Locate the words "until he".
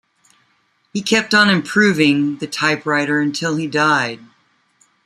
3.19-3.67